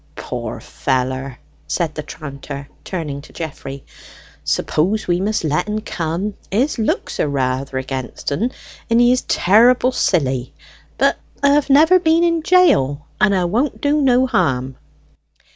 [0.15, 3.85] "Poor feller!" said the tranter, turning to Geoffrey.
[4.43, 6.33] "Suppose we must let en come?
[6.49, 8.51] His looks are rather against en,
[8.89, 10.55] and he is terrible silly;
[10.97, 14.75] but 'a have never been in jail, and 'a won't do no harm."